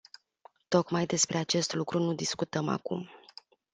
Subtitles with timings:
[0.69, 3.09] Tocmai despre acest lucru nu discutăm acum.